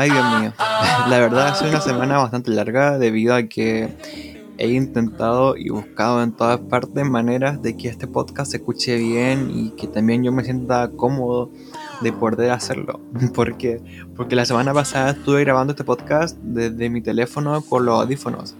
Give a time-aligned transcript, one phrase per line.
[0.00, 0.52] Ay, Dios mío.
[1.08, 3.88] La verdad es una semana bastante larga debido a que
[4.56, 9.50] he intentado y buscado en todas partes maneras de que este podcast se escuche bien
[9.52, 11.50] y que también yo me sienta cómodo
[12.00, 13.00] de poder hacerlo.
[13.34, 13.82] ¿Por qué?
[14.14, 18.54] Porque la semana pasada estuve grabando este podcast desde mi teléfono con los audífonos.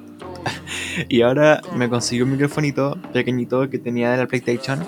[1.09, 4.81] y ahora me conseguí un microfonito pequeñito que tenía de la PlayStation.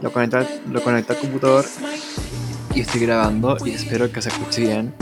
[0.00, 0.38] Lo conecté,
[0.70, 1.66] lo conecté al computador
[2.74, 4.94] y estoy grabando y espero que se escuche bien.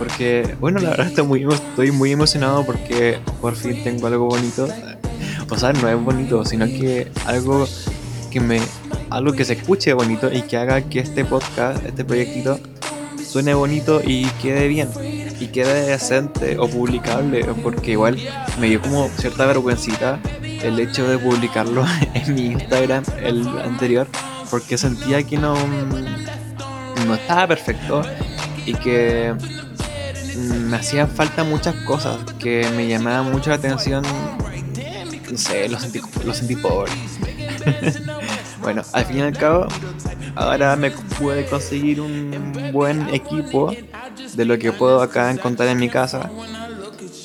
[0.00, 4.66] Porque, bueno, la verdad estoy muy, estoy muy emocionado porque por fin tengo algo bonito.
[5.50, 7.68] O sea, no es bonito, sino que algo
[8.30, 8.60] que me
[9.10, 12.58] algo que se escuche bonito y que haga que este podcast, este proyectito,
[13.22, 14.88] suene bonito y quede bien
[15.38, 18.16] y quede decente o publicable, porque igual
[18.58, 24.06] me dio como cierta vergüencita el hecho de publicarlo en mi Instagram, el anterior,
[24.50, 25.54] porque sentía que no,
[27.06, 28.00] no estaba perfecto
[28.64, 29.34] y que
[30.36, 34.04] me hacían falta muchas cosas que me llamaban mucho la atención.
[35.30, 36.90] No sé, lo sentí, lo sentí pobre.
[38.62, 39.66] bueno, al fin y al cabo,
[40.34, 43.72] ahora me pude conseguir un buen equipo
[44.34, 46.30] de lo que puedo acá encontrar en mi casa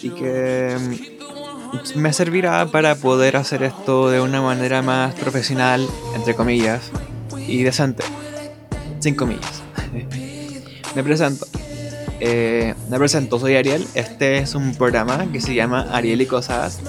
[0.02, 6.36] y que mm, me servirá para poder hacer esto de una manera más profesional, entre
[6.36, 6.92] comillas,
[7.48, 8.04] y decente,
[9.00, 9.64] sin comillas.
[10.96, 11.48] me presento.
[12.28, 13.86] Eh, me presento, soy Ariel.
[13.94, 16.80] Este es un programa que se llama Ariel y Cosas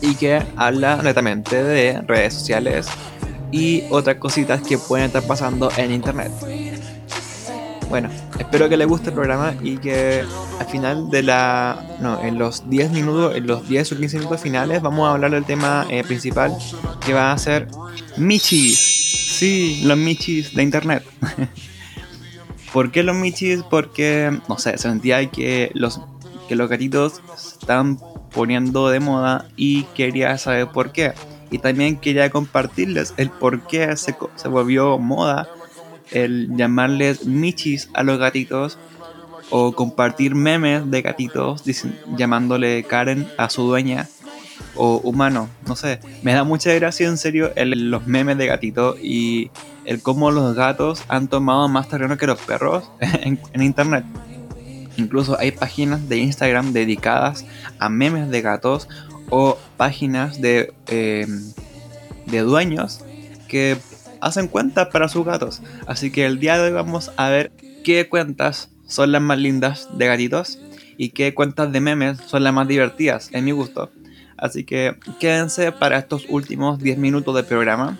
[0.00, 2.86] y que habla netamente de redes sociales
[3.50, 6.30] y otras cositas que pueden estar pasando en internet.
[7.88, 10.22] Bueno, espero que les guste el programa y que
[10.60, 11.96] al final de la.
[11.98, 15.32] No, en los 10 minutos, en los 10 o 15 minutos finales, vamos a hablar
[15.32, 16.56] del tema eh, principal
[17.04, 17.66] que va a ser
[18.16, 18.78] Michis.
[19.36, 21.02] Sí, los Michis de internet.
[22.72, 23.62] ¿Por qué los Michis?
[23.62, 26.00] Porque, no sé, sentía que los,
[26.48, 27.20] que los gatitos
[27.60, 27.98] estaban
[28.32, 31.12] poniendo de moda y quería saber por qué.
[31.50, 35.48] Y también quería compartirles el por qué se, se volvió moda
[36.10, 38.78] el llamarles Michis a los gatitos
[39.50, 41.62] o compartir memes de gatitos
[42.16, 44.08] llamándole Karen a su dueña
[44.74, 48.96] o humano, no sé, me da mucha gracia en serio el, los memes de gatito
[49.00, 49.50] y
[49.88, 54.04] el cómo los gatos han tomado más terreno que los perros en, internet.
[54.98, 57.46] Incluso hay páginas de Instagram dedicadas
[57.78, 58.86] a memes de gatos
[59.30, 61.54] o páginas de, em,
[62.26, 63.00] de dueños
[63.48, 63.78] que
[64.20, 65.62] hacen cuentas para sus gatos.
[65.86, 67.50] Así que el día de hoy vamos a ver
[67.82, 70.58] qué cuentas son las más lindas de gatitos
[70.98, 73.90] y qué cuentas de memes son las más divertidas, en mi gusto.
[74.36, 77.98] Así que quédense para estos últimos 10 minutos de programa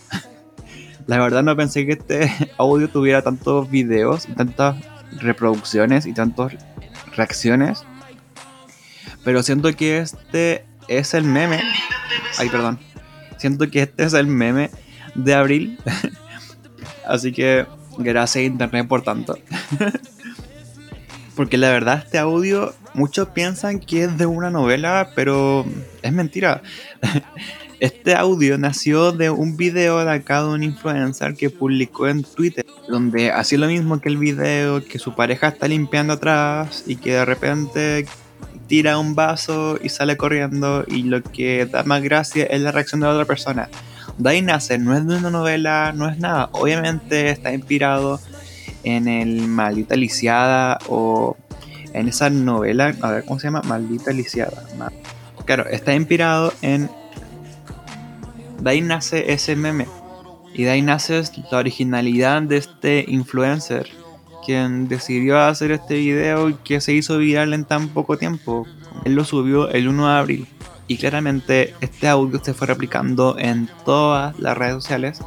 [1.06, 4.76] La verdad no pensé que este audio tuviera tantos videos tantas
[5.20, 6.54] reproducciones y tantas
[7.16, 7.86] reacciones.
[9.24, 11.62] Pero siento que este es el meme.
[12.38, 12.80] Ay, perdón.
[13.38, 14.70] Siento que este es el meme
[15.16, 15.80] de abril.
[17.08, 17.66] Así que
[17.98, 19.38] gracias internet por tanto.
[21.36, 25.66] Porque la verdad este audio muchos piensan que es de una novela, pero
[26.02, 26.62] es mentira.
[27.80, 32.66] Este audio nació de un video de acá de un influencer que publicó en Twitter,
[32.88, 37.14] donde hacía lo mismo que el video, que su pareja está limpiando atrás y que
[37.14, 38.08] de repente
[38.68, 43.02] tira un vaso y sale corriendo y lo que da más gracia es la reacción
[43.02, 43.70] de la otra persona.
[44.18, 46.50] De ahí nace, no es de una novela, no es nada.
[46.52, 48.20] Obviamente está inspirado
[48.84, 51.38] en el Maldita Lisiada o
[51.94, 54.64] en esa novela, a ver cómo se llama, Maldita Lisiada.
[55.46, 56.90] Claro, está inspirado en...
[58.62, 59.88] De ahí nace ese meme.
[60.54, 61.22] Y de ahí nace
[61.52, 63.88] la originalidad de este influencer,
[64.48, 68.66] quien decidió hacer este video y que se hizo viral en tan poco tiempo.
[69.04, 70.48] Él lo subió el 1 de abril.
[70.88, 75.20] Y claramente este audio se fue replicando en todas las redes sociales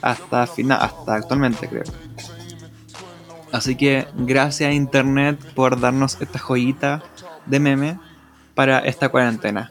[0.00, 1.84] hasta, final, hasta actualmente creo.
[3.52, 7.02] Así que gracias a internet por darnos esta joyita
[7.44, 7.98] de meme
[8.54, 9.70] para esta cuarentena.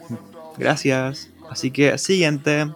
[0.56, 1.30] Gracias.
[1.50, 2.70] Así que siguiente.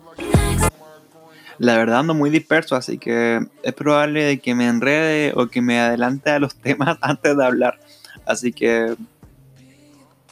[1.58, 5.80] La verdad ando muy disperso, así que es probable que me enrede o que me
[5.80, 7.78] adelante a los temas antes de hablar.
[8.26, 8.94] Así que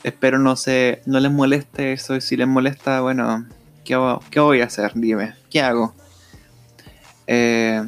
[0.02, 2.16] espero no se no les moleste eso.
[2.16, 3.46] Y si les molesta, bueno,
[3.84, 3.98] ¿qué,
[4.30, 4.92] qué voy a hacer?
[4.94, 5.94] Dime, ¿qué hago?
[7.26, 7.82] Eh,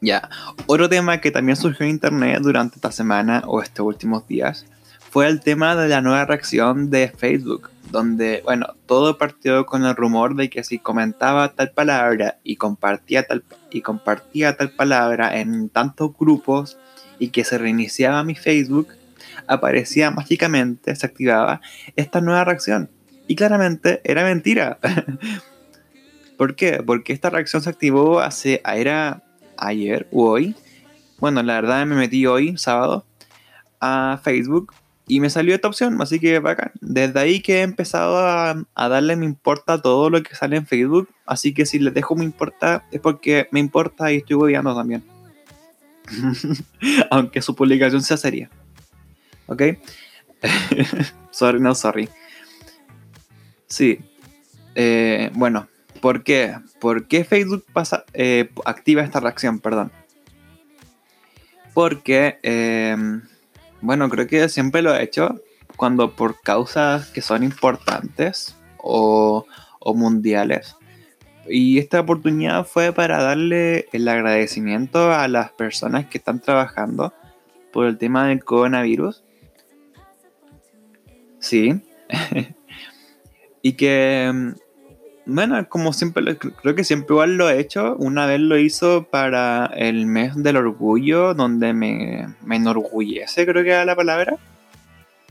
[0.00, 0.28] ya.
[0.66, 4.66] Otro tema que también surgió en internet durante esta semana o estos últimos días
[5.14, 9.94] fue el tema de la nueva reacción de Facebook, donde, bueno, todo partió con el
[9.94, 15.68] rumor de que si comentaba tal palabra y compartía tal, y compartía tal palabra en
[15.68, 16.78] tantos grupos
[17.20, 18.88] y que se reiniciaba mi Facebook,
[19.46, 21.60] aparecía mágicamente, se activaba
[21.94, 22.90] esta nueva reacción.
[23.28, 24.80] Y claramente era mentira.
[26.36, 26.82] ¿Por qué?
[26.84, 29.22] Porque esta reacción se activó hace, era
[29.58, 30.56] ayer o hoy.
[31.20, 33.06] Bueno, la verdad me metí hoy, sábado,
[33.78, 34.74] a Facebook
[35.06, 36.72] y me salió esta opción, así que bacán.
[36.80, 41.10] Desde ahí que he empezado a, darle me importa todo lo que sale en Facebook.
[41.26, 45.04] Así que si les dejo me importa, es porque me importa y estoy hueveando también.
[47.10, 48.50] Aunque su publicación sea seria.
[49.46, 49.62] ¿Ok?
[51.30, 52.08] sorry, no, sorry.
[53.66, 54.00] Sí.
[54.74, 55.68] Eh, bueno,
[56.00, 56.56] ¿por qué?
[56.80, 59.58] ¿Por qué Facebook pasa, eh, activa esta reacción?
[59.58, 59.92] Perdón.
[61.74, 62.38] Porque...
[62.42, 62.96] Eh,
[63.84, 65.42] bueno, creo que siempre lo he hecho
[65.76, 69.44] cuando por causas que son importantes o,
[69.94, 70.74] mundiales.
[71.46, 77.12] Y esta oportunidad fue para darle el agradecimiento a las personas que están trabajando
[77.74, 79.22] por el tema del coronavirus.
[81.38, 81.82] Sí.
[83.62, 84.54] y que
[85.26, 87.96] bueno, como siempre, creo que siempre igual lo he hecho.
[87.96, 93.70] Una vez lo hizo para el mes del orgullo, donde me, me enorgullece, creo que
[93.70, 94.36] era la palabra.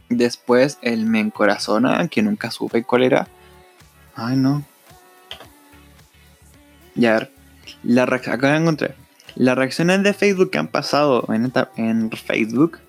[0.10, 3.28] Después el me encorazona, que nunca supe cuál era.
[4.16, 4.64] Ay, no.
[6.96, 7.30] Ya,
[7.84, 8.96] la acá encontré.
[9.36, 12.80] Las reacciones de Facebook que han pasado en, en Facebook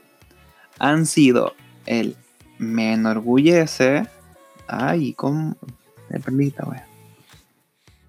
[0.79, 1.55] han sido
[1.87, 2.17] el
[2.59, 4.07] me enorgullece.
[4.67, 5.57] Ay, ¿cómo?
[6.11, 6.94] Me permita, wey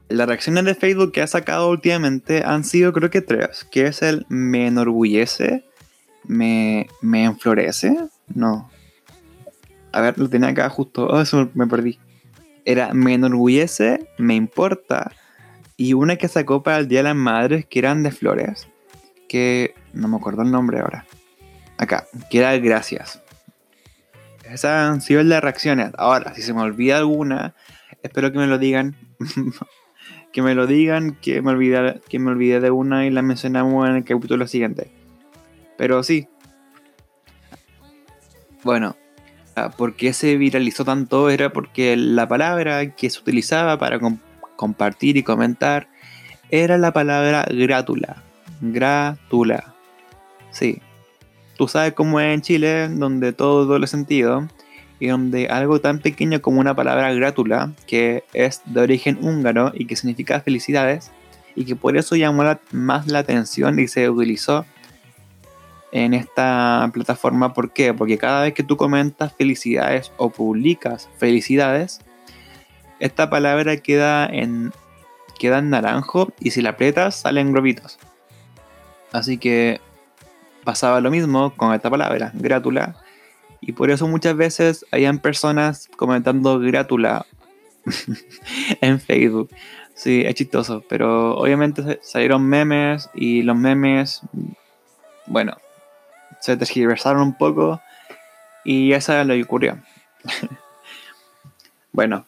[0.10, 4.02] las reacciones de Facebook que ha sacado últimamente han sido creo que tres, que es
[4.02, 5.66] el me enorgullece,
[6.24, 7.98] me, me enflorece,
[8.28, 8.70] no.
[9.92, 12.00] A ver, lo tenía acá justo, oh, eso me perdí.
[12.66, 15.12] Era me enorgullece, me importa,
[15.78, 18.68] y una que sacó para el Día de las Madres que eran de flores,
[19.28, 21.06] que no me acuerdo el nombre ahora.
[21.78, 23.22] Acá, que era gracias.
[24.44, 25.92] Esas han sido las reacciones.
[25.98, 27.56] Ahora, si se me olvida alguna,
[28.04, 28.96] espero que me lo digan
[30.36, 33.96] que me lo digan, que me olvidé, que me de una y la mencionamos en
[33.96, 34.92] el capítulo siguiente.
[35.78, 36.28] Pero sí.
[38.62, 38.98] Bueno,
[39.56, 41.30] ah, ¿por qué se viralizó tanto?
[41.30, 43.98] Era porque la palabra que se utilizaba para
[44.58, 45.88] compartir y comentar
[46.50, 48.22] era la palabra grátula.
[48.60, 49.74] Grátula.
[50.52, 50.82] Sí.
[51.58, 54.50] Tú sabes cómo es en Chile, donde todo doble sentido
[55.00, 59.86] y donde algo tan pequeño como una palabra grátula, que es de origen húngaro y
[59.86, 61.12] que significa felicidades,
[61.56, 64.66] y que por eso llamó más la atención y se utilizó
[65.92, 67.54] en esta plataforma.
[67.54, 67.94] ¿Por qué?
[67.94, 72.02] Porque cada vez que tú comentas felicidades o publicas felicidades,
[73.00, 74.74] esta palabra queda en,
[75.40, 77.98] queda en naranjo y si la aprietas salen globitos.
[79.14, 79.80] Así que
[80.66, 82.98] pasaba lo mismo con esta palabra, grátula,
[83.66, 87.26] y por eso muchas veces hayan personas comentando grátula
[88.82, 89.50] en Facebook.
[89.96, 94.22] Sí, es chistoso, pero obviamente salieron memes y los memes,
[95.26, 95.58] bueno,
[96.42, 97.82] se tergiversaron un poco
[98.64, 99.80] y esa es lo que ocurrió.
[101.92, 102.28] bueno,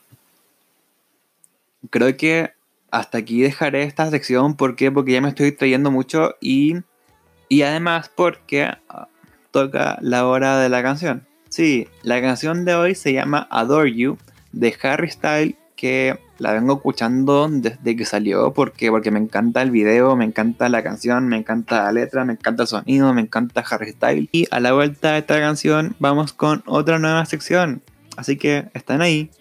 [1.92, 2.54] creo que
[2.90, 4.56] hasta aquí dejaré esta sección.
[4.56, 4.92] ¿Por qué?
[4.92, 6.78] Porque ya me estoy trayendo mucho y,
[7.48, 8.72] y además porque
[9.52, 11.27] toca la hora de la canción.
[11.58, 14.20] Sí, la canción de hoy se llama Adore You
[14.52, 19.72] de Harry Style, que La vengo escuchando desde que salió porque, porque me encanta el
[19.72, 23.66] video, me encanta la canción, me encanta la letra, me encanta el sonido, me encanta
[23.68, 24.30] Harry Styles.
[24.32, 27.82] Y a la vuelta de esta canción vamos con otra nueva sección.
[28.18, 29.32] Así que están ahí.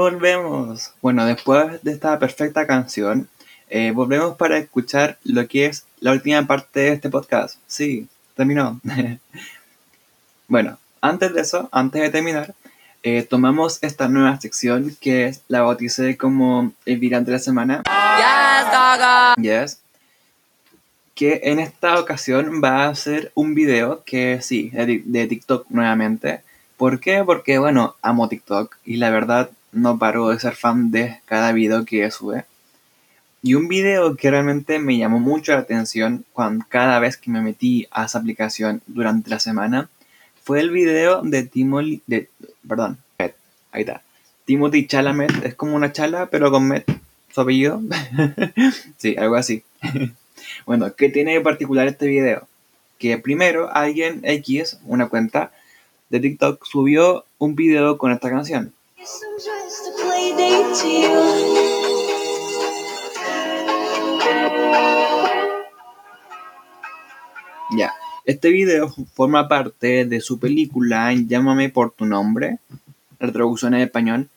[0.00, 0.92] Volvemos.
[1.02, 3.28] Bueno, después de esta perfecta canción,
[3.68, 7.58] eh, volvemos para escuchar lo que es la última parte de este podcast.
[7.66, 8.80] Sí, terminó.
[10.48, 12.54] bueno, antes de eso, antes de terminar,
[13.02, 17.82] eh, tomamos esta nueva sección que es, la bauticé como el viral de la semana.
[19.36, 19.80] Yes.
[21.14, 26.40] Que en esta ocasión va a ser un video que sí, de, de TikTok nuevamente.
[26.78, 27.22] ¿Por qué?
[27.22, 31.84] Porque bueno, amo TikTok y la verdad no paro de ser fan de cada video
[31.84, 32.44] que sube.
[33.42, 37.40] Y un video que realmente me llamó mucho la atención cuando cada vez que me
[37.40, 39.88] metí a esa aplicación durante la semana
[40.42, 42.28] fue el video de Timothy, de,
[42.66, 43.32] perdón, ahí
[43.72, 44.02] está.
[44.44, 46.84] Timothy Chalamet, es como una chala pero con Met,
[47.32, 47.80] su apellido.
[48.98, 49.62] sí, algo así.
[50.66, 52.46] bueno, ¿qué tiene de particular este video?
[52.98, 55.52] Que primero alguien X, una cuenta
[56.10, 58.74] de TikTok, subió un video con esta canción.
[67.78, 67.94] Ya,
[68.26, 72.58] este video forma parte de su película Llámame por tu nombre,
[73.18, 74.28] la traducción en español,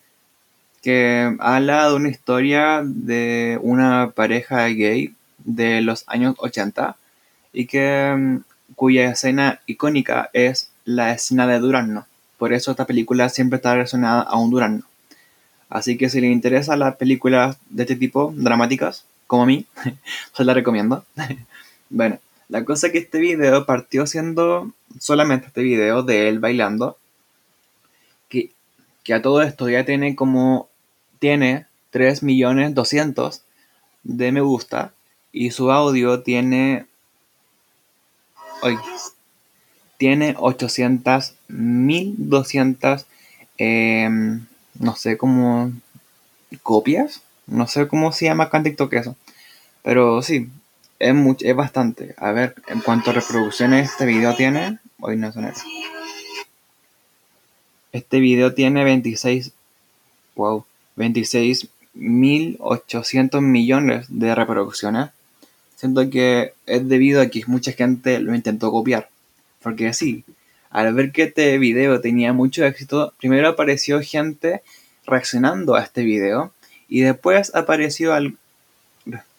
[0.81, 6.95] que habla de una historia de una pareja gay de los años 80
[7.51, 8.37] y que mm,
[8.75, 12.05] cuya escena icónica es la escena de Durazno.
[12.37, 14.83] Por eso esta película siempre está relacionada a un Durazno.
[15.69, 19.65] Así que si les interesan las películas de este tipo, dramáticas, como a mí,
[20.33, 21.05] se las recomiendo.
[21.89, 26.97] bueno, la cosa es que este video partió siendo solamente este video de él bailando,
[28.29, 28.51] que,
[29.03, 30.69] que a todo esto ya tiene como,
[31.19, 33.41] tiene 3.200.000
[34.03, 34.93] de me gusta
[35.31, 36.85] y su audio tiene,
[38.61, 38.77] hoy,
[40.03, 43.05] tiene 800, 1200,
[43.57, 44.45] em,
[44.77, 45.71] no sé cómo,
[46.61, 49.15] copias, no sé cómo se llama acá en TikTok eso,
[49.81, 50.49] pero sí,
[50.99, 52.15] es, mucho, es bastante.
[52.17, 55.63] A ver, en cuanto a reproducciones este video tiene, hoy no son eso.
[57.93, 59.53] Este video tiene 26,
[60.35, 60.65] wow,
[60.97, 65.11] 26.800 millones de reproducciones.
[65.77, 69.12] Siento que es debido a que mucha gente lo intentó copiar.
[69.63, 70.25] Porque sí,
[70.69, 74.61] al ver que este video tenía mucho éxito, primero apareció gente
[75.05, 76.51] reaccionando a este video
[76.87, 78.37] y después apareció al,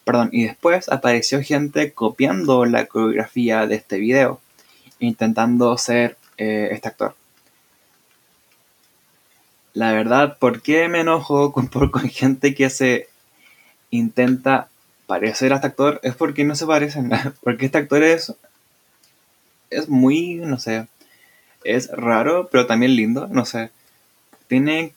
[0.03, 4.39] perdón, y después apareció gente copiando la coreografía de este video,
[4.99, 7.15] intentando ser eh, este actor.
[9.73, 13.09] La verdad, ¿por qué me enojo con, por, con gente que se
[13.89, 14.69] intenta
[15.07, 15.99] parecer a este actor?
[16.03, 17.11] Es porque no se parecen.
[17.43, 18.33] Porque este actor es,
[19.69, 20.87] es muy, no sé,
[21.63, 23.71] es raro, pero también lindo, no sé.
[24.47, 24.93] Tiene...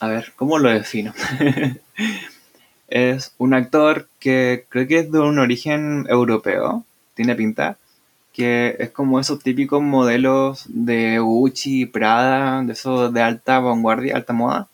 [0.00, 1.12] A ver, ¿cómo lo defino?
[2.88, 6.84] es un actor que creo que es de un origen europeo,
[7.14, 7.76] tiene pinta,
[8.32, 14.32] que es como esos típicos modelos de Gucci, Prada, de esos de alta vanguardia, alta
[14.32, 14.68] moda,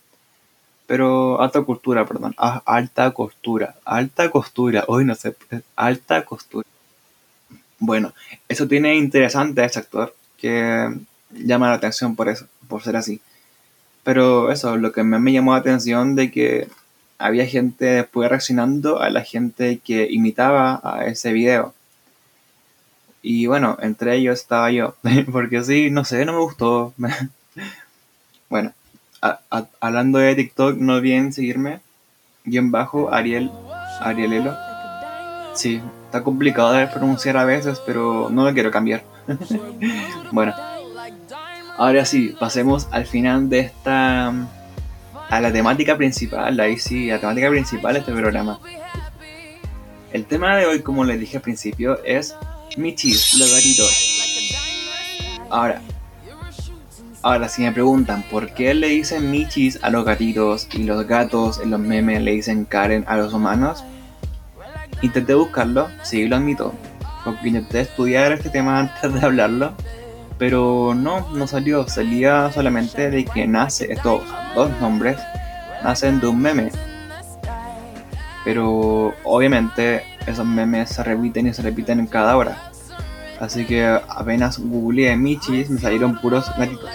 [0.87, 5.35] pero alta costura, perdón, alta costura, alta costura, hoy no sé,
[5.75, 6.69] alta costura.
[7.87, 8.15] Bueno,
[8.49, 10.91] eso tiene interesante a ese actor, que
[11.31, 13.21] llama la atención por eso, por ser así.
[14.05, 16.69] Pero eso, lo que me, me llamó la atención de que
[17.19, 21.75] había gente después reaccionando a la gente que imitaba a ese video.
[23.23, 24.97] Y bueno, entre ellos estaba yo,
[25.33, 26.95] porque sí, no sé, no me gustó.
[28.49, 28.73] bueno,
[29.81, 31.81] hablando de TikTok, no olviden seguirme,
[32.45, 33.51] bien bajo, Ariel,
[34.01, 34.57] Arielelo.
[35.55, 35.83] Sí,
[36.15, 39.03] está complicado de pronunciar a veces, pero no lo quiero cambiar.
[40.31, 40.55] bueno,
[41.77, 44.33] ahora sí, pasemos al final de esta
[45.29, 48.61] a la temática principal, ahí sí, la temática principal de este programa.
[50.13, 52.37] El tema de hoy, como les dije al principio, es
[52.77, 53.91] Michis, los gatitos.
[55.51, 55.81] Ahora,
[57.23, 61.59] ahora si me preguntan por qué le dicen Michis a los gatitos y los gatos
[61.59, 63.83] en los memes le dicen Karen a los humanos,
[65.03, 66.73] intenté buscarlo, sí lo admito,
[67.25, 69.75] porque intenté estudiar este tema antes de hablarlo
[70.39, 74.23] pero no, no salió, salía solamente de que nace, estos
[74.55, 75.19] dos nombres
[75.83, 76.71] nacen de un meme.
[78.45, 82.71] Pero obviamente esos memes se repiten y se repiten en cada hora.
[83.41, 86.91] Así que apenas googleé Michis, me salieron puros gatitos.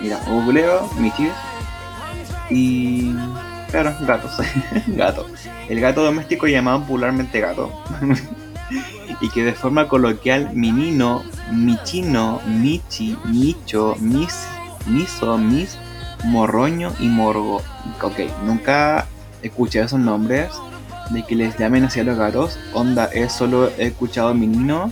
[0.00, 1.32] Mira, googleo Michis
[2.50, 3.14] y.
[3.70, 4.38] Claro, gatos.
[4.88, 5.26] gato.
[5.68, 7.72] El gato doméstico llamado popularmente gato.
[9.20, 14.46] y que de forma coloquial Minino, Michino, Michi, Micho, Mis,
[14.86, 15.76] Miso, Mis,
[16.24, 17.62] Morroño y Morgo.
[18.02, 19.06] Ok, nunca
[19.42, 20.50] escuché esos nombres
[21.10, 22.58] de que les llamen así a los gatos.
[22.72, 24.90] Onda, es solo he escuchado Minino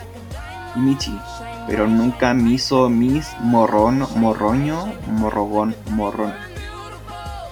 [0.76, 1.18] Michi.
[1.66, 6.32] Pero nunca Miso, Mis, Morrón, Morroño, Morrogón, Morrón.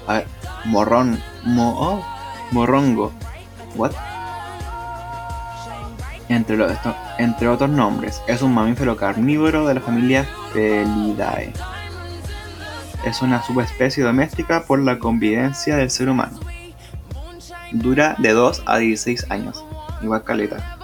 [0.07, 0.27] A ver,
[0.67, 2.05] Morrón, Mo, oh,
[2.53, 3.13] Morrongo.
[3.77, 3.93] What?
[6.29, 8.23] entre, otros nombres.
[8.27, 11.53] Es un mamífero carnívoro de la familia Felidae.
[13.05, 16.41] Es una subespecie doméstica por la convivencia del ser humano.
[17.73, 19.65] Dura de 2 a 16 años.
[20.03, 20.79] Igual caleta.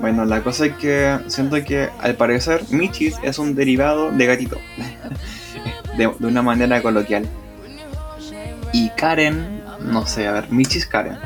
[0.00, 4.58] Bueno, la cosa es que siento que al parecer Michis es un derivado de gatito.
[5.96, 7.28] de una manera coloquial.
[8.72, 11.18] Y Karen, no sé, a ver, Michis Karen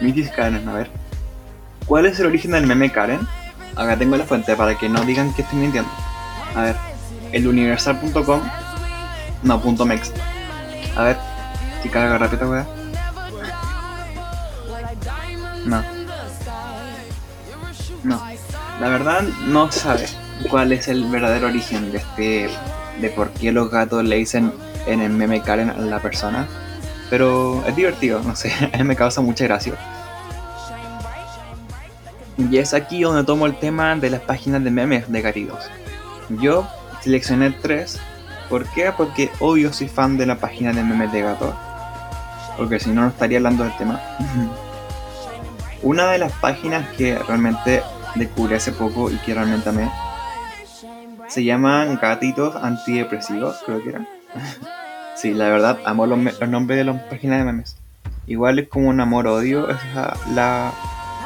[0.00, 0.90] Mitis Karen, a ver.
[1.86, 3.20] ¿Cuál es el origen del meme Karen?
[3.74, 5.90] Acá tengo la fuente para que no digan que estoy mintiendo.
[6.54, 6.76] A ver,
[7.32, 8.40] eluniversal.com,
[9.42, 10.12] no, punto mex.
[10.96, 11.16] A ver,
[11.82, 12.66] Si carga rápido, weá.
[15.66, 15.82] No.
[15.82, 15.95] No.
[18.86, 20.06] La verdad, no sabe
[20.48, 22.48] cuál es el verdadero origen de este.
[23.00, 24.52] de por qué los gatos le dicen
[24.86, 26.46] en el meme Karen a la persona.
[27.10, 28.52] Pero es divertido, no sé,
[28.84, 29.74] me causa mucha gracia.
[32.38, 35.68] Y es aquí donde tomo el tema de las páginas de memes de gatitos.
[36.28, 36.68] Yo
[37.00, 37.98] seleccioné tres.
[38.48, 38.92] ¿Por qué?
[38.96, 41.56] Porque obvio soy fan de la página de memes de gatos.
[42.56, 44.00] Porque si no, no estaría hablando del tema.
[45.82, 47.82] Una de las páginas que realmente
[48.16, 49.90] descubrí hace poco y que realmente amé
[51.28, 54.06] se llaman Gatitos Antidepresivos, creo que era.
[55.16, 57.76] sí, la verdad, amo los, los nombres de las páginas de memes.
[58.26, 59.76] Igual es como un amor-odio, es
[60.32, 60.72] la,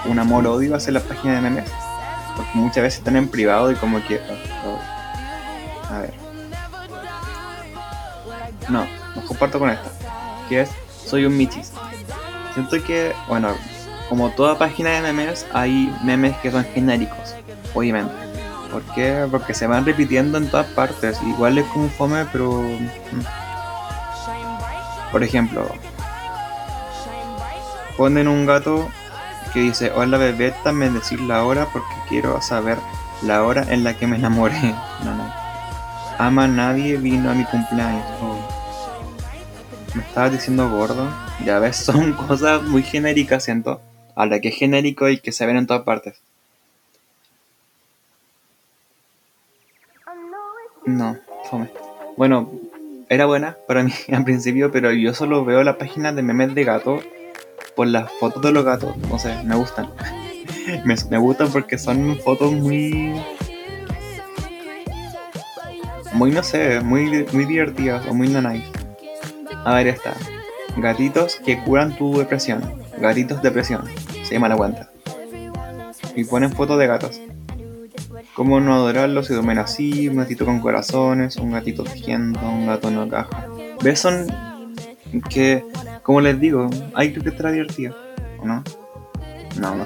[0.07, 1.71] un amor-odio hacia las páginas de memes.
[2.37, 4.17] Porque muchas veces están en privado y como que...
[4.17, 5.93] oh, oh.
[5.95, 6.15] A ver.
[8.69, 9.91] No, no comparto con esta.
[10.49, 10.71] Que es
[11.05, 11.73] Soy un Michis.
[12.55, 13.55] Siento que, bueno,
[14.11, 17.37] como toda página de memes, hay memes que son genéricos,
[17.73, 18.13] obviamente.
[18.71, 19.27] ¿Por qué?
[19.31, 21.19] Porque se van repitiendo en todas partes.
[21.23, 22.61] Igual es como un fome, pero...
[22.61, 23.23] mm.
[25.13, 25.67] Por ejemplo,
[27.97, 28.89] ponen un gato
[29.53, 32.79] que dice, hola bebé, dame decir la hora porque quiero saber
[33.23, 34.75] la hora en la que me enamoré.
[35.05, 35.33] No, no.
[36.19, 38.05] Ama nadie vino a mi cumpleaños.
[38.21, 38.37] Oh.
[39.95, 41.09] Me estabas diciendo gordo.
[41.45, 43.81] Ya ves, son cosas muy genéricas, siento.
[44.21, 46.21] Ahora que es genérico y que se ven en todas partes.
[50.85, 51.17] No,
[51.49, 51.71] fome.
[52.19, 52.53] Bueno,
[53.09, 56.65] era buena para mí al principio, pero yo solo veo la página de memes de
[56.65, 57.01] gato
[57.75, 58.95] por las fotos de los gatos.
[59.09, 59.89] No sé, me gustan.
[60.85, 63.15] me, me gustan porque son fotos muy.
[66.13, 68.71] Muy, no sé, muy, muy divertidas o muy nice.
[69.65, 70.13] A ver, esta.
[70.77, 72.61] Gatitos que curan tu depresión.
[72.99, 73.89] Gatitos depresión.
[74.31, 74.89] Se llama la cuenta.
[76.15, 77.21] Y ponen fotos de gatos.
[78.33, 80.09] ¿Cómo no adorarlos si duermen así?
[80.09, 83.49] Un gatito con corazones, un gatito tejiendo, un gato en una caja.
[83.83, 83.99] ¿Ves?
[83.99, 84.29] Son
[85.29, 85.65] que,
[86.05, 87.97] como les digo, hay que estar divertido.
[88.39, 88.63] ¿O no?
[89.59, 89.85] No, no.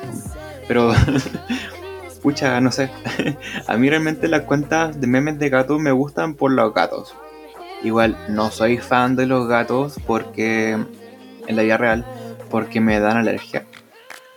[0.69, 0.93] Pero,
[2.23, 2.91] pucha, no sé.
[3.67, 7.17] A mí realmente las cuentas de memes de gatos me gustan por los gatos.
[7.83, 10.73] Igual, no soy fan de los gatos porque,
[11.47, 12.05] en la vida real,
[12.51, 13.64] porque me dan alergia.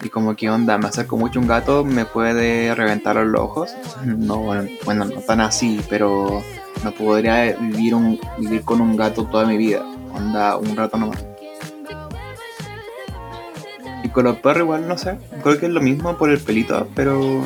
[0.10, 3.76] Como que onda, me acerco mucho un gato, me puede reventar los ojos.
[4.06, 4.38] No,
[4.86, 6.42] bueno, no tan así, pero
[6.84, 9.84] no podría vivir, un, vivir con un gato toda mi vida.
[10.14, 11.24] Onda, un rato nomás.
[14.04, 15.18] Y con los perros igual, no sé.
[15.44, 17.42] Creo que es lo mismo por el pelito, pero...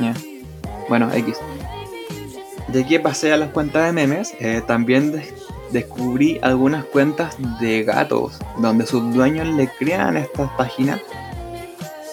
[0.00, 0.14] ya.
[0.88, 1.36] Bueno, X.
[2.68, 5.32] De que pasé a las cuentas de memes, eh, también des-
[5.72, 11.00] descubrí algunas cuentas de gatos, donde sus dueños le crean estas páginas,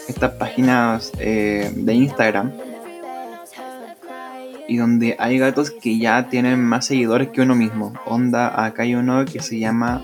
[0.08, 2.54] estas páginas eh, de Instagram,
[4.68, 7.94] y donde hay gatos que ya tienen más seguidores que uno mismo.
[8.06, 10.04] Onda, acá hay uno que se llama,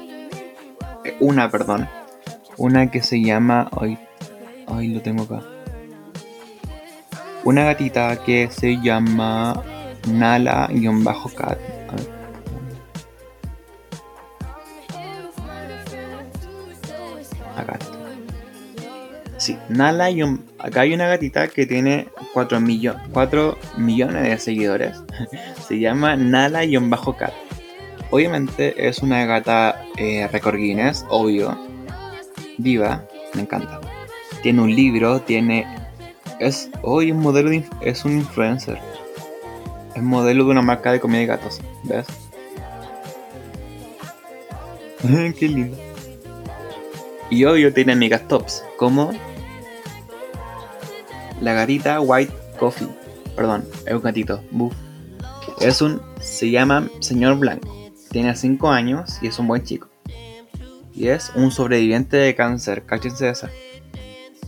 [1.04, 1.90] eh, una, perdón,
[2.58, 3.98] una que se llama, hoy,
[4.68, 5.42] hoy lo tengo acá.
[7.44, 9.62] Una gatita que se llama
[10.08, 11.73] Nala-cat.
[19.44, 24.38] Sí, Nala y un- acá hay una gatita que tiene 4, millo- 4 millones de
[24.38, 25.04] seguidores.
[25.68, 27.34] Se llama Nala-cat.
[28.10, 31.58] Obviamente es una gata eh, récord Guinness, obvio.
[32.58, 33.04] Diva,
[33.34, 33.82] me encanta.
[34.44, 35.68] Tiene un libro, tiene.
[36.40, 38.80] Es hoy un modelo de es un influencer.
[39.94, 42.08] Es modelo de una marca de comida de gatos, ¿ves?
[45.38, 45.76] Qué lindo.
[47.30, 49.12] Y obvio tiene amigas tops, como
[51.44, 52.88] la gatita White Coffee.
[53.36, 54.42] Perdón, es un gatito.
[54.52, 54.74] Buf.
[55.60, 56.02] Es un.
[56.22, 57.92] Se llama Señor Blanco.
[58.12, 59.90] Tiene 5 años y es un buen chico.
[60.94, 63.50] Y es un sobreviviente de cáncer, cáchense esa.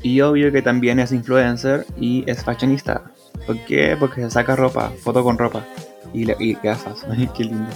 [0.04, 3.12] Y obvio que también es influencer y es fashionista.
[3.46, 3.98] ¿Por qué?
[4.00, 5.66] Porque se saca ropa, foto con ropa
[6.14, 7.06] y, y gafas.
[7.36, 7.72] Qué lindo.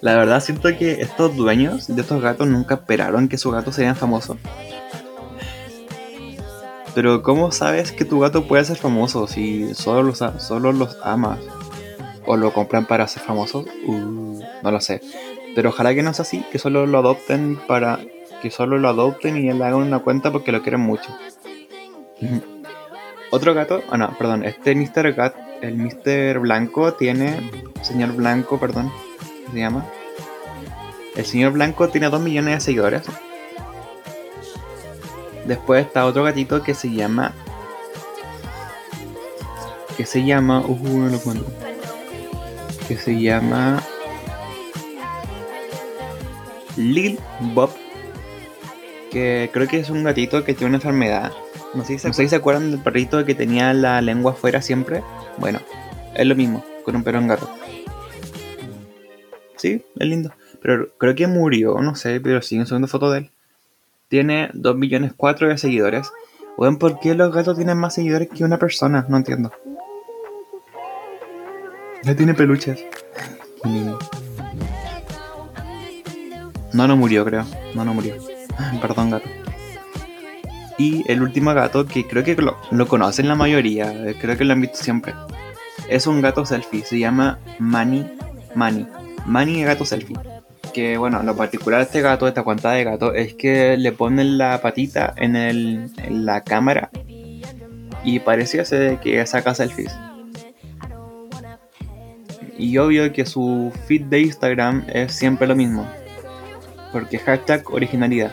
[0.00, 3.94] La verdad siento que estos dueños de estos gatos nunca esperaron que sus gatos sean
[3.94, 4.38] famosos.
[6.94, 11.38] Pero ¿cómo sabes que tu gato puede ser famoso si solo los, solo los amas?
[12.26, 13.66] ¿O lo compran para ser famosos?
[13.86, 15.00] Uh, no lo sé.
[15.54, 18.00] Pero ojalá que no sea así, que solo lo adopten para...
[18.40, 21.08] Que solo lo adopten y le hagan una cuenta porque lo quieren mucho.
[23.30, 25.12] Otro gato, ah no, perdón, este Mr.
[25.14, 26.38] Gat, el Mr.
[26.38, 27.50] Blanco tiene,
[27.82, 28.92] señor Blanco, perdón,
[29.46, 29.84] ¿qué se llama?
[31.16, 33.02] El señor blanco tiene 2 millones de seguidores.
[35.44, 37.32] Después está otro gatito que se llama.
[39.96, 40.60] Que se llama.
[40.60, 41.46] Uh, no lo encuentro.
[42.88, 43.82] Que se llama.
[46.76, 47.18] Lil
[47.54, 47.70] Bob.
[49.10, 51.32] Que creo que es un gatito que tiene una enfermedad.
[51.74, 54.32] No sé, si se, no sé si se acuerdan del perrito que tenía la lengua
[54.32, 55.02] afuera siempre.
[55.38, 55.60] Bueno,
[56.14, 57.48] es lo mismo, con un perro en gato.
[59.56, 60.32] Sí, es lindo.
[60.62, 63.30] Pero creo que murió, no sé, pero siguen subiendo fotos de él.
[64.08, 66.10] Tiene 2 millones 4 de seguidores.
[66.56, 69.06] Bueno, ¿por qué los gatos tienen más seguidores que una persona?
[69.08, 69.52] No entiendo.
[72.02, 72.84] Ya tiene peluches.
[76.72, 77.44] No, no murió, creo.
[77.74, 78.14] No, no murió.
[78.80, 79.28] Perdón, gato.
[80.76, 84.44] Y el último gato, que creo que lo, lo conocen la mayoría, eh, creo que
[84.44, 85.14] lo han visto siempre.
[85.88, 88.04] Es un gato selfie, se llama Manny
[88.54, 88.86] Manny.
[89.26, 90.16] Manny es gato selfie.
[90.74, 93.92] Que bueno, lo particular de este gato, de esta cuenta de gato, es que le
[93.92, 96.90] ponen la patita en, el, en la cámara
[98.02, 99.96] y pareciese que saca selfies.
[102.58, 105.88] Y obvio que su feed de Instagram es siempre lo mismo.
[106.92, 108.32] Porque hashtag originalidad.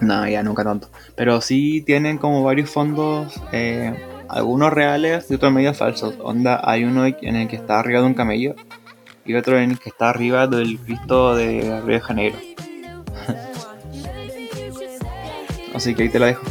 [0.00, 0.88] No, ya nunca tanto.
[1.14, 3.94] Pero sí tienen como varios fondos, eh,
[4.28, 6.16] algunos reales y otros medio falsos.
[6.22, 8.54] Onda, hay uno en el que está arriba de un camello
[9.24, 12.36] y otro en el que está arriba del Cristo de Río de Janeiro.
[15.74, 16.44] Así que ahí te lo dejo.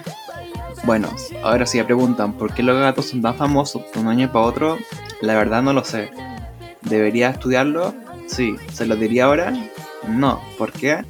[0.84, 1.08] bueno,
[1.42, 4.44] ahora si me preguntan por qué los gatos son tan famosos de un año para
[4.44, 4.78] otro,
[5.20, 6.10] la verdad no lo sé.
[6.82, 7.94] ¿Debería estudiarlo?
[8.26, 8.56] Sí.
[8.72, 9.52] ¿Se lo diría ahora?
[10.06, 10.40] No.
[10.58, 11.04] ¿Por qué?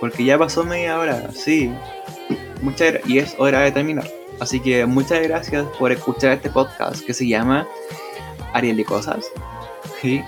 [0.00, 1.72] Porque ya pasó media hora, sí.
[2.62, 4.08] Muchas y es hora de terminar.
[4.40, 7.66] Así que muchas gracias por escuchar este podcast que se llama
[8.52, 9.26] Ariel y Cosas.
[10.00, 10.22] Sí.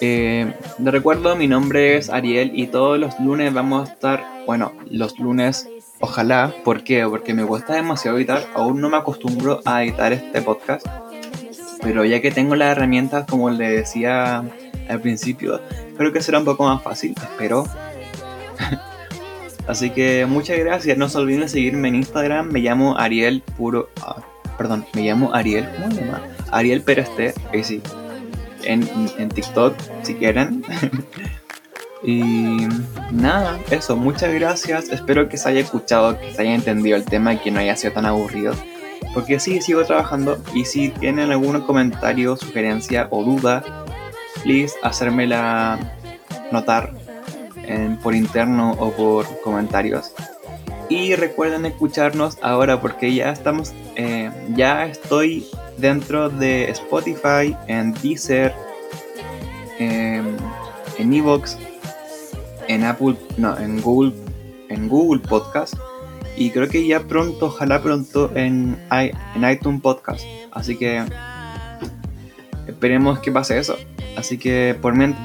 [0.00, 4.72] Eh, de recuerdo, mi nombre es Ariel y todos los lunes vamos a estar, bueno,
[4.90, 5.68] los lunes,
[6.00, 7.06] ojalá, ¿por qué?
[7.08, 10.86] Porque me cuesta demasiado editar, aún no me acostumbro a editar este podcast,
[11.80, 14.44] pero ya que tengo las herramientas, como le decía
[14.88, 15.60] al principio,
[15.96, 17.64] creo que será un poco más fácil, espero.
[19.66, 23.88] Así que muchas gracias, no se olviden de seguirme en Instagram, me llamo Ariel Puro,
[24.02, 24.22] ah,
[24.58, 26.20] perdón, me llamo Ariel, ¿cómo se llama?
[26.50, 27.80] Ariel Pereste, ahí sí,
[28.64, 30.64] en, en TikTok si quieren.
[32.02, 32.66] y
[33.10, 34.88] nada, eso, muchas gracias.
[34.90, 37.76] Espero que se haya escuchado, que se haya entendido el tema y que no haya
[37.76, 38.54] sido tan aburrido.
[39.12, 43.62] Porque sí, sigo trabajando y si tienen algún comentario, sugerencia o duda,
[44.42, 45.78] please hacérmela
[46.50, 46.92] notar
[48.02, 50.12] por interno o por comentarios.
[50.88, 55.46] Y recuerden escucharnos ahora porque ya estamos, eh, ya estoy
[55.78, 58.52] dentro de Spotify, en Deezer,
[59.78, 60.36] em,
[60.98, 61.56] en Evox,
[62.68, 64.12] en Apple, no, en Google,
[64.68, 65.74] en Google Podcast
[66.36, 70.22] y creo que ya pronto, ojalá pronto en, en iTunes Podcast.
[70.52, 71.02] Así que
[72.66, 73.76] esperemos que pase eso.
[74.16, 75.16] Así que por mien-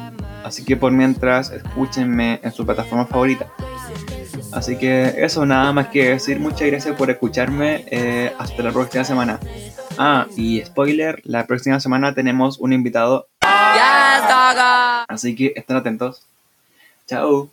[0.44, 3.48] así que por mientras escúchenme en su plataforma favorita.
[4.52, 6.40] Así que eso, nada más que decir.
[6.40, 7.86] Muchas gracias por escucharme.
[7.92, 9.40] eh, hasta la próxima semana.
[10.02, 13.28] Ah, y spoiler, la próxima semana tenemos un invitado.
[13.42, 16.24] ¡Ya, Así que estén atentos.
[17.06, 17.50] Chao.